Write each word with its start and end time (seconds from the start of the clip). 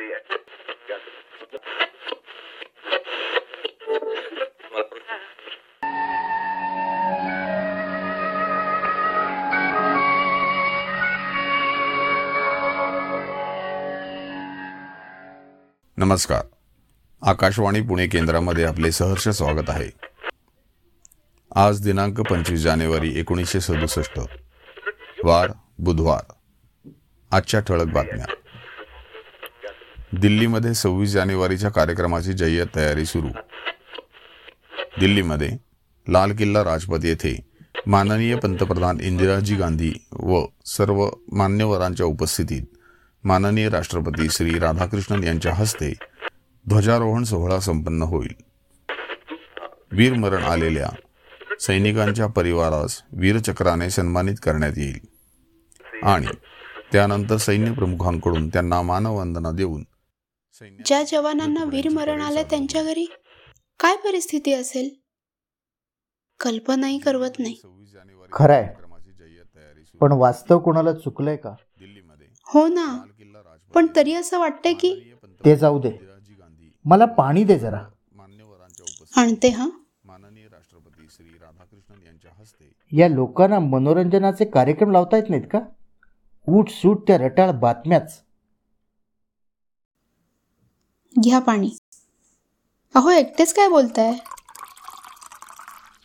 नमस्कार. 0.00 0.16
आकाशवाणी 17.22 17.80
पुणे 17.80 18.06
केंद्रामध्ये 18.06 18.64
आपले 18.64 18.92
सहर्ष 18.92 19.28
स्वागत 19.28 19.64
आहे. 19.68 19.90
आज 21.54 21.80
दिनांक 21.80 22.20
पंचवीस 22.20 22.60
जानेवारी 22.60 23.20
एकोणीसशे 23.20 23.60
सदुसष्ट. 23.60 24.20
वार 25.24 25.50
बुधवार. 25.78 26.32
आजच्या 27.30 27.60
ठळक 27.60 27.84
बातम्या. 27.84 28.24
दिल्लीमध्ये 30.12 30.74
सव्वीस 30.74 31.12
जानेवारीच्या 31.12 31.70
कार्यक्रमाची 31.70 32.32
जय्यत 32.32 32.66
तयारी 32.76 33.04
सुरू. 33.04 33.28
दिल्लीमध्ये 35.00 35.50
लाल 36.08 36.36
किल्ला 36.36 36.64
राजपथ 36.64 37.04
येथे 37.04 37.40
माननीय 37.86 38.36
पंतप्रधान 38.36 39.00
इंदिराजी 39.00 39.54
गांधी 39.54 39.92
व 40.12 40.44
सर्व 40.66 41.08
मान्यवरांच्या 41.32 42.06
उपस्थितीत 42.06 42.62
माननीय 43.24 43.68
राष्ट्रपती 43.68 44.28
श्री 44.30 44.58
राधाकृष्णन 44.58 45.24
यांच्या 45.24 45.54
हस्ते 45.54 45.92
ध्वजारोहण 46.68 47.24
सोहळा 47.24 47.60
संपन्न 47.60 48.02
होईल. 48.02 48.34
वीरमरण 49.92 50.42
आलेल्या 50.42 50.88
सैनिकांच्या 51.60 52.26
परिवारास 52.26 53.02
वीरचक्राने 53.12 53.90
सन्मानित 53.90 54.34
करण्यात 54.42 54.72
येईल. 54.76 54.98
आणि 56.02 56.26
त्यानंतर 56.92 57.36
सैन्य 57.36 57.72
प्रमुखांकडून 57.72 58.48
त्यांना 58.48 58.82
मानवंदना 58.82 59.50
देऊन 59.50 59.82
ज्या 60.60 61.02
जवानांना 61.02 61.64
वीरमरण 61.64 62.20
आलं 62.20 62.42
त्यांच्या 62.42 62.82
घरी 62.82 63.04
काय 63.80 63.96
परिस्थिती 63.96 64.52
असेल? 64.52 64.88
कल्पनाही 66.40 66.98
करवत 66.98 67.38
नाही. 67.38 67.60
खरंय. 68.32 68.74
पण 70.00 70.12
वास्तव 70.12 70.58
कोणाला 70.58 70.92
चुकलंय 70.92 71.36
का? 71.36 71.54
दिल्लीमध्ये 71.78 72.26
हो 72.46 72.66
ना. 72.68 73.04
पण 73.74 73.86
तरी 73.96 74.14
असं 74.14 74.38
वाटतंय 74.38 74.72
की 74.72 75.14
ते 75.44 75.56
जाऊ 75.56 75.80
दे. 75.80 75.92
मला 76.84 77.04
पाणी 77.04 77.44
दे 77.44 77.58
जरा. 77.58 77.84
आणते 79.16 79.48
हा? 79.48 79.68
माननीय 80.04 80.44
राष्ट्रपती 80.44 81.06
श्री 81.10 81.26
राधाकृष्णन 81.26 82.06
यांच्या 82.06 82.30
हस्ते 82.38 82.72
या 82.92 83.08
लोकांना 83.08 83.58
मनोरंजनाचे 83.58 84.44
कार्यक्रम 84.44 84.90
लावता 84.90 85.16
येत 85.16 85.30
नाहीत 85.30 85.44
का? 85.52 85.60
उठ 86.48 86.68
सूट 86.70 87.06
त्या 87.06 87.18
रटाळ 87.18 87.50
बातम्याच. 87.50 88.22
घ्या 91.14 91.38
पाणी. 91.38 91.70
अहो 92.94 93.10
एकटेच 93.10 93.54
काय 93.54 93.68
बोलताय? 93.68 94.12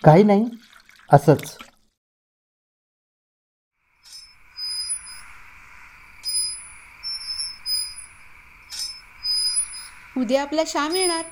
काही 0.04 0.24
नाही 0.24 0.46
असंच. 1.14 1.58
उद्या 10.18 10.42
आपला 10.42 10.62
श्याम 10.68 10.96
येणार. 10.96 11.24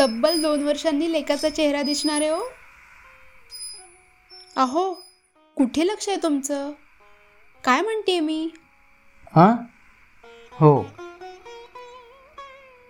तब्बल 0.00 0.42
दोन 0.42 0.62
वर्षांनी 0.62 1.12
लेकाचा 1.12 1.48
चेहरा 1.50 1.82
दिसणार 1.82 2.20
आहे 2.20 2.30
हो. 2.30 2.42
अहो 4.56 4.92
कुठे 5.56 5.86
लक्ष 5.86 6.08
आहे 6.08 6.18
तुमचं? 6.22 6.72
काय 7.64 7.80
म्हणते 7.80 8.20
मी? 8.20 8.50
हां? 9.36 9.54
हो. 10.52 10.82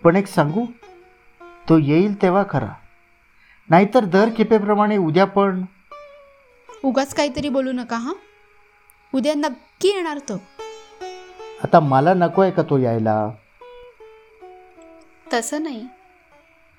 पण 0.02 0.16
एक 0.16 0.26
सांगू? 0.26 0.66
तो 1.68 1.78
येईल 1.78 2.22
तेव्हा 2.22 2.44
खरा. 2.50 2.68
नाहीतर 3.70 4.04
दर 4.04 4.28
खेपेप्रमाणे 4.36 4.96
उद्या 4.96 5.24
पण. 5.24 5.64
उगाच 6.84 7.14
काहीतरी 7.14 7.48
बोलू 7.48 7.72
नका 7.72 7.96
हां? 7.96 8.14
उद्या 9.14 9.34
नक्की 9.34 9.88
येणार 9.88 10.18
तो. 10.18 10.42
आता 11.64 11.80
मला 11.80 12.14
नको 12.14 12.42
आहे 12.42 12.50
का 12.50 12.62
तो 12.62 12.78
यायला? 12.78 13.30
तसं 15.32 15.62
नाही. 15.62 15.88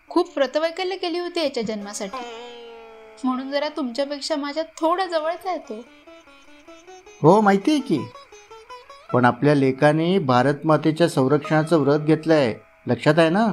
खूप 0.09 0.29
व्रतवैकल्य 0.35 0.95
केली 0.95 1.19
होती 1.19 1.43
याच्या 1.43 1.63
जन्मासाठी. 1.63 2.25
म्हणून 3.23 3.51
जरा 3.51 3.69
तुमच्यापेक्षा 3.69 4.35
माझ्या 4.35 4.63
थोडा 4.63 5.05
जवळचा 5.05 5.49
आहे 5.49 5.59
तो. 5.59 5.85
हो 7.21 7.41
माहिती 7.41 7.71
आहे 7.71 7.79
की. 7.79 7.99
पण 9.13 9.25
आपल्या 9.25 9.55
लेकाने 9.55 10.19
भारत 10.19 10.53
मातेच्या 10.63 11.09
संरक्षणाचं 11.09 11.77
व्रत 11.77 11.99
घेतलं 11.99 12.33
आहे 12.33 12.68
लक्षात 12.87 13.13
आहे 13.17 13.29
ना? 13.29 13.47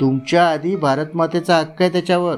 तुमच्या 0.00 0.50
आधी 0.50 0.76
भारत 0.76 1.06
मातेचा 1.14 1.58
हक्क 1.58 1.82
आहे 1.82 1.92
त्याच्यावर. 1.92 2.36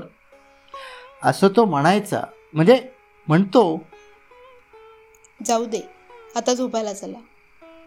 असं 1.23 1.49
तो 1.49 1.65
म्हणायचा. 1.65 2.23
म्हणजे 2.53 2.89
म्हणतो. 3.29 3.85
जाऊ 5.47 5.65
दे. 5.65 5.81
आता 6.37 6.55
झोपायला 6.55 6.93
चला. 6.93 7.19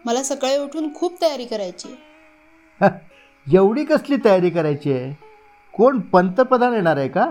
मला 0.04 0.22
सकाळी 0.22 0.56
उठून 0.56 0.94
खूप 0.94 1.22
तयारी 1.22 1.44
करायची. 1.44 1.94
एवढी 3.54 3.84
कसली 3.84 4.16
तयारी 4.24 4.50
करायची 4.50 4.92
आहे? 4.92 5.12
कोण 5.72 6.00
पंतप्रधान 6.00 6.72
येणार 6.72 6.96
आहे 6.96 7.08
का? 7.08 7.30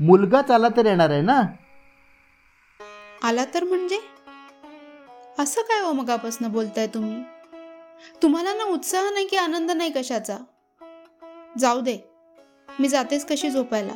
मुलगाच 0.00 0.50
आला 0.50 0.68
तर 0.76 0.86
येणार 0.86 1.10
आहे 1.10 1.20
ना? 1.20 1.42
आला 3.22 3.44
तर 3.54 3.64
म्हणजे? 3.64 3.98
असं 5.38 5.62
काय 5.62 5.80
हो 5.80 5.92
मगापासून 5.92 6.48
बोलताय 6.48 6.86
तुम्ही? 6.86 7.22
तुम्हाला 8.22 8.54
ना 8.54 8.64
उत्साह 8.64 9.10
नाही 9.10 9.26
की 9.26 9.36
आनंद 9.36 9.70
नाही 9.70 9.92
कशाचा? 9.92 10.38
जाऊ 11.58 11.80
दे. 11.80 11.98
मी 12.78 12.88
जातेच 12.88 13.26
कशी 13.26 13.50
झोपायला. 13.50 13.92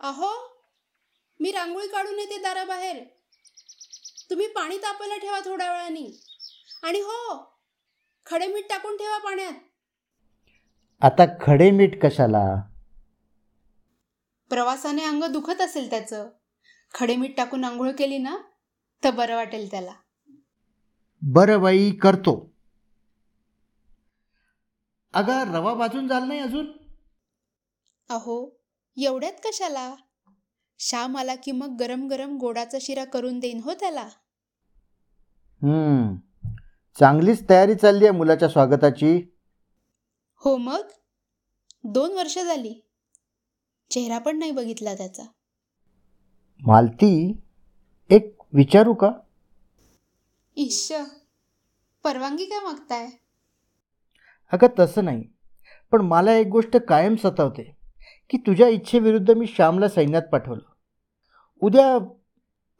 अहो 0.00 0.56
मी 1.40 1.52
रांगोळी 1.52 1.88
काढून 1.88 2.18
येते 2.18 2.38
दाराबाहेर. 2.38 3.04
तुम्ही 4.30 4.46
पाणी 4.46 4.78
तापायला 4.78 5.16
ठेवा 5.16 5.40
थोड्या 5.40 5.72
वेळाने. 5.72 6.20
आणि 6.82 7.00
हो 7.00 7.38
खडे 8.26 8.46
मीठ 8.46 8.68
टाकून 8.68 8.96
ठेवा 8.96 9.18
पाण्यात. 9.18 9.52
आता 11.02 11.24
खडे 11.40 11.70
मीठ 11.70 12.02
कशाला? 12.02 12.62
प्रवासाने 14.48 15.04
अंग 15.04 15.24
दुखत 15.24 15.60
असेल 15.60 15.90
त्याचं. 15.90 16.30
खडे 16.94 17.16
मीठ 17.16 17.36
टाकून 17.36 17.64
आंघोळ 17.64 17.90
केली 17.90 18.18
ना 18.18 18.38
तर 19.04 19.10
बरं 19.10 19.36
वाटेल 19.36 19.70
त्याला. 19.70 19.92
बरं 21.22 21.62
बाई 21.62 21.90
करतो. 21.90 22.54
अगं 25.12 25.54
रवा 25.54 25.74
भाजून 25.74 26.08
झाला 26.08 26.26
नाही 26.26 26.40
अजून? 26.40 26.66
अहो 28.08 28.60
एवढ्यात 28.96 29.32
कशाला? 29.32 29.94
श्याम 30.78 31.16
आला 31.16 31.34
की 31.34 31.52
मग 31.52 31.76
गरम 31.80 32.08
गरम 32.08 32.36
गोडाचा 32.36 32.78
शिरा 32.80 33.04
करून 33.04 33.38
देईन 33.38 33.60
हो 33.64 33.72
त्याला. 33.74 34.08
हम्म. 35.62 36.16
चांगलीच 37.00 37.48
तयारी 37.50 37.74
चालली 37.74 38.06
आहे 38.06 38.18
मुलाच्या 38.18 38.48
स्वागताची. 38.48 39.39
हो 40.42 40.56
मग? 40.56 40.88
दोन 41.84 42.12
वर्ष 42.12 42.38
झाली. 42.38 42.74
चेहरा 43.90 44.18
पण 44.18 44.38
नाही 44.38 44.50
बघितला 44.50 44.94
त्याचा. 44.94 45.22
मालती 46.60 47.40
एक 48.10 48.36
विचारू 48.52 48.94
का? 48.94 49.12
इश्श 50.56 50.92
परवानगी 52.04 52.44
काय 52.44 52.58
मागताय? 52.58 53.10
अगं 54.52 54.66
तसं 54.78 55.04
नाही. 55.04 55.24
पण 55.92 56.00
मला 56.00 56.34
एक 56.34 56.46
गोष्ट 56.46 56.76
कायम 56.76 57.16
सतावते 57.16 57.76
की 58.30 58.38
तुझ्या 58.38 58.68
इच्छेविरुद्ध 58.68 59.30
मी 59.30 59.46
श्यामला 59.46 59.88
सैन्यात 59.88 60.22
पाठवलं. 60.32 60.72
उद्या 61.60 62.12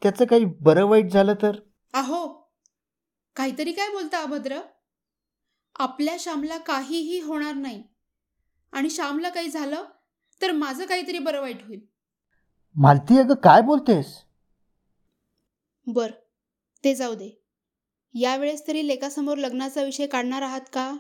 त्याचं 0.02 0.24
काही 0.24 0.44
बरं 0.44 0.84
वाईट 0.84 1.10
झालं 1.10 1.34
तर? 1.42 1.56
अहो 1.92 2.50
काहीतरी 3.36 3.72
काय 3.72 3.88
बोलता 3.88 4.22
अभद्र? 4.22 4.60
आपल्या 5.78 6.16
श्यामला 6.20 6.58
काहीही 6.58 7.20
होणार 7.20 7.54
नाही. 7.54 7.82
आणि 8.72 8.90
श्यामला 8.90 9.28
काही 9.28 9.48
झालं 9.48 9.84
तर 10.42 10.52
माझं 10.52 10.86
काहीतरी 10.86 11.18
बरं 11.18 11.40
वाईट 11.40 11.62
होईल. 11.66 11.80
मालती 12.74 13.18
अगं 13.18 13.34
काय 13.34 13.62
बोलतेस? 13.62 14.24
बर 15.86 16.10
ते 16.84 16.94
जाऊ 16.94 17.14
दे. 17.14 17.42
यावेळेस 18.14 18.66
तरी 18.66 18.86
लेकासमोर 18.86 19.38
लग्नाचा 19.38 19.82
विषय 19.82 20.06
काढणार 20.06 20.42
आहात 20.42 20.60
का? 20.72 20.96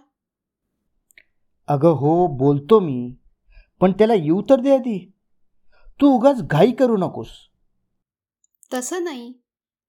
अगं 1.66 1.88
हो 1.88 2.26
बोलतो 2.26 2.80
मी. 2.80 3.14
पण 3.80 3.92
त्याला 3.92 4.14
येऊ 4.14 4.42
तर 4.42 4.60
दे 4.60 4.74
आधी. 4.74 5.12
तू 6.00 6.06
उगाच 6.16 6.42
घाई 6.42 6.72
करू 6.72 6.96
नकोस. 6.96 7.28
तसं 8.74 9.04
नाही. 9.04 9.32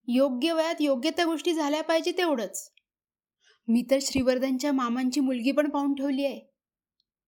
योग्य 0.07 0.54
वयात 0.54 0.75
योग्य 0.80 1.10
त्या 1.10 1.25
गोष्टी 1.25 1.54
झाल्या 1.54 1.84
पाहिजे 1.84 2.12
तेवढंच. 2.12 2.72
मी 3.71 3.83
तर 3.91 3.97
श्रीवर्धनच्या 4.01 4.71
मामांची 4.71 5.19
मुलगी 5.19 5.51
पण 5.51 5.69
पाहून 5.69 5.94
ठेवली 5.94 6.25
आहे. 6.25 6.41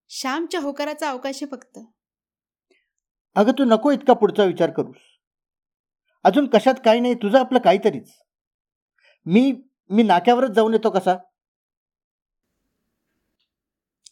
श्यामच्या 0.09 0.59
होकाराचा 0.59 1.09
अवकाश 1.09 1.35
आहे 1.35 1.51
फक्त. 1.51 1.79
अगं 3.35 3.51
तू 3.51 3.63
नको 3.65 3.91
इतका 3.91 4.13
पुढचा 4.13 4.43
विचार 4.43 4.71
करूस. 4.71 4.95
अजून 6.23 6.47
कशात 6.47 6.73
काही 6.85 6.99
नाही 6.99 7.13
तुझं 7.13 7.39
आपलं 7.39 7.59
काहीतरीच. 7.59 8.11
मी 9.25 9.53
मी 9.89 10.03
नाक्यावरच 10.03 10.49
जाऊन 10.49 10.73
येतो 10.73 10.89
कसा? 10.89 11.15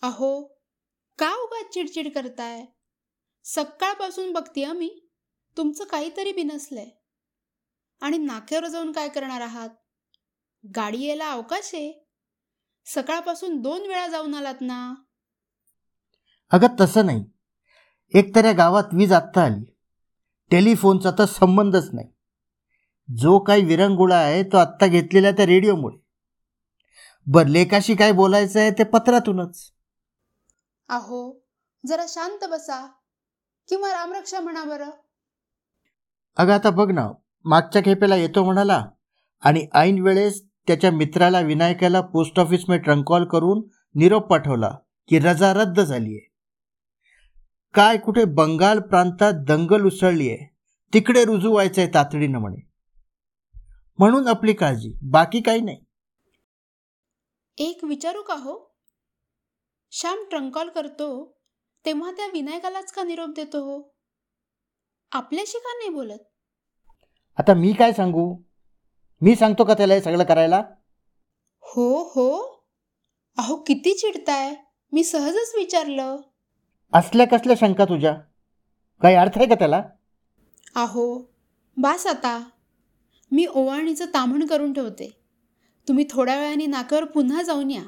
अहो 0.01 0.43
का 1.19 1.33
उगाच 1.35 1.73
चिडचिड 1.73 2.13
करताय? 2.15 2.65
सकाळपासून 3.43 4.31
बघतीय 4.31 4.71
मी. 4.71 5.09
तुमचं 5.57 5.83
काहीतरी 5.83 6.31
बिनसलंय 6.31 6.89
आणि 8.01 8.17
नाक्यावर 8.17 8.67
जाऊन 8.67 8.91
काय 8.91 9.09
करणार 9.09 9.41
आहात? 9.41 9.69
गाडी 10.75 11.03
यायला 11.03 11.31
अवकाश 11.31 11.75
आहे? 11.75 12.00
सकाळपासून 12.85 13.61
दोन 13.61 13.81
वेळा 13.81 14.07
जाऊन 14.07 14.33
आलात 14.33 14.61
ना? 14.61 14.95
अगं 16.51 16.67
तसं 16.79 17.05
नाही. 17.05 17.25
एक 18.13 18.35
तर 18.35 18.45
या 18.45 18.51
गावात 18.51 18.83
वीज 18.93 19.13
आत्ता 19.13 19.43
आली. 19.43 19.65
टेलिफोनचा 20.51 21.11
तर 21.19 21.25
संबंधच 21.25 21.89
नाही. 21.93 22.07
जो 23.17 23.39
काही 23.39 23.65
विरंगुळा 23.65 24.15
आहे 24.15 24.43
तो 24.43 24.57
आत्ता 24.57 24.87
घेतलेला 24.87 25.31
त्या 25.31 25.45
रेडिओमुळे. 25.45 25.97
बर 27.27 27.47
लेकाशी 27.47 27.95
काय 27.95 28.11
बोलायचं 28.11 28.59
आहे 28.59 28.71
ते 28.71 28.83
पत्रातूनच. 28.83 29.71
अहो 30.89 31.39
जरा 31.85 32.05
शांत 32.07 32.45
बसा. 32.49 32.87
किंवा 33.69 33.91
रामरक्षा 33.91 34.39
म्हणा 34.39 34.63
बरं. 34.63 34.89
अगं 36.37 36.53
आता 36.53 36.69
बघ 36.69 36.91
ना 36.91 37.11
मागच्या 37.45 37.81
खेपेला 37.81 38.15
येतो 38.15 38.43
म्हणाला 38.43 38.85
आणि 39.41 39.67
ऐन 39.73 40.01
वेळेस 40.01 40.50
त्याच्या 40.67 40.91
मित्राला 40.91 41.39
विनायकाला 41.39 42.01
पोस्ट 42.01 42.39
ऑफिसमध्ये 42.39 42.81
ट्रंक 42.81 43.03
कॉल 43.07 43.25
करून 43.25 43.61
निरोप 43.95 44.27
पाठवला 44.27 44.71
की 45.09 45.19
रजा 45.19 45.53
रद्द 45.53 45.79
झाली 45.79 46.13
आहे 46.13 46.29
काय 47.73 47.97
कुठे 47.97 48.25
बंगाल 48.25 48.79
प्रांतात 48.79 49.33
दंगल 49.47 49.85
उसळली 49.85 50.29
आहे 50.29 50.53
तिकडे 50.93 51.25
रुजू 51.25 51.51
व्हायचंय 51.51 51.87
तातडीनं 51.87 52.39
म्हणे. 52.39 52.69
म्हणून 53.99 54.27
आपली 54.27 54.53
काळजी 54.53 54.93
बाकी 55.03 55.41
काही 55.41 55.61
नाही. 55.61 55.77
एक 57.57 57.83
विचारू 57.83 58.21
का 58.21 58.33
हो? 58.33 58.75
श्याम 59.91 60.23
ट्रंकॉल 60.29 60.69
करतो 60.69 61.37
तेव्हा 61.85 62.11
त्या 62.11 62.25
विनायकालाच 62.25 62.91
का 62.91 63.03
निरोप 63.03 63.29
देतो 63.29 63.63
हो? 63.63 63.95
आपल्याशी 65.11 65.59
का 65.59 65.77
नाही 65.77 65.89
बोलत? 65.89 66.19
आता 67.37 67.53
मी 67.53 67.73
काय 67.73 67.93
सांगू? 67.93 68.43
मी 69.21 69.35
सांगतो 69.35 69.63
का 69.63 69.73
त्याला 69.73 69.93
हे 69.93 70.01
सगळं 70.01 70.23
करायला? 70.23 70.63
हो 71.61 72.03
हो. 72.03 72.41
अहो 73.37 73.55
किती 73.55 73.93
चिडताय. 73.93 74.55
मी 74.91 75.03
सहजच 75.03 75.53
विचारलं. 75.57 76.17
असल्या 76.93 77.27
कसल्या 77.27 77.55
शंका 77.59 77.85
तुझ्या? 77.85 78.17
काही 79.01 79.15
अर्थ 79.15 79.31
आहे 79.35 79.47
का 79.47 79.55
त्याला? 79.55 79.83
अहो 80.75 81.33
बास 81.77 82.07
आता. 82.07 82.49
मी 83.31 83.45
ओवाळणीचं 83.45 84.05
तामण 84.05 84.45
करून 84.45 84.73
ठेवते. 84.73 85.17
तुम्ही 85.87 86.05
थोड्या 86.09 86.39
वेळाने 86.39 86.65
नाक्यावर 86.65 87.05
पुन्हा 87.05 87.41
जाऊन 87.41 87.71
या. 87.71 87.83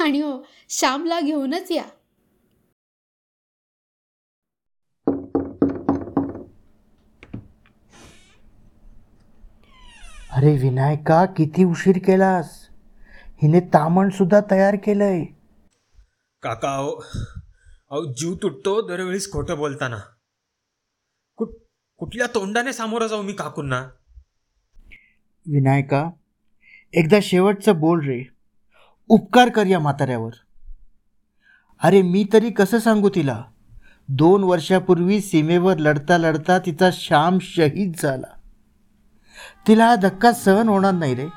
आणि 0.00 0.20
हो 0.20 0.46
श्यामला 0.70 1.20
घेऊनच 1.20 1.70
या. 1.70 1.84
अरे 10.34 10.56
विनायका 10.56 11.26
किती 11.26 11.64
उशीर 11.64 11.98
केलास? 11.98 12.68
हिने 13.42 13.60
तामण 13.60 14.10
सुद्धा 14.10 14.40
तयार 14.50 14.76
केलंय. 14.76 15.24
काका 16.42 16.76
अहो 16.76 16.90
अहो 17.90 18.12
जीव 18.12 18.34
तुटतो 18.34 18.88
दरवेळीस 18.88 19.32
खोटं 19.32 19.56
बोलताना. 19.56 19.98
कुठ 21.36 21.48
कुठल्या 21.96 22.26
तोंडाने 22.26 22.72
सामोरं 22.72 23.06
जाऊ 23.06 23.22
मी 23.22 23.32
काकूंना? 23.32 23.80
विनायका 25.46 26.10
एकदा 26.94 27.18
शेवटचं 27.22 27.80
बोल 27.80 28.06
रे. 28.06 28.22
उपकार 29.08 29.48
कर 29.48 29.66
या 29.66 29.78
म्हाताऱ्यावर. 29.78 30.32
अरे 31.82 32.02
मी 32.02 32.24
तरी 32.32 32.50
कसं 32.50 32.78
सांगू 32.78 33.08
तिला? 33.08 33.44
दोन 34.08 34.44
वर्षापूर्वी 34.44 35.20
सीमेवर 35.20 35.76
लढता 35.78 36.18
लढता 36.18 36.58
तिचा 36.58 36.90
श्याम 36.92 37.38
शहीद 37.38 37.92
झाला. 38.02 38.40
तिला 39.68 39.86
हा 39.86 39.94
धक्का 39.94 40.32
सहन 40.32 40.68
होणार 40.68 40.92
नाही 40.92 41.14
रे. 41.14 41.28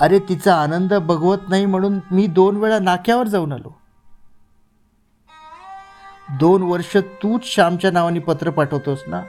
अरे 0.00 0.18
तिचा 0.18 0.56
आनंद 0.56 0.94
बघवत 0.94 1.38
नाही 1.48 1.66
म्हणून 1.66 2.00
मी 2.10 2.26
दोन 2.26 2.56
वेळा 2.56 2.78
नाक्यावर 2.78 3.26
जाऊन 3.26 3.52
आलो. 3.52 3.80
दोन 6.28 6.62
वर्ष 6.62 6.96
तूच 6.96 7.44
श्यामच्या 7.44 7.90
नावाने 7.90 8.18
पत्र 8.18 8.50
पाठवतोस 8.50 8.98
ना? 9.06 9.22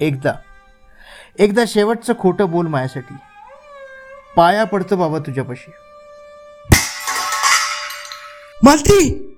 एकदा 0.00 0.32
एकदा 1.38 1.62
शेवटचं 1.68 2.12
खोटं 2.18 2.50
बोल 2.50 2.66
माझ्यासाठी. 2.66 3.14
पाया 4.36 4.64
पडतो 4.64 4.96
बाबा 4.96 5.18
तुझ्यापाशी. 5.18 5.70
मालती! 8.64 9.29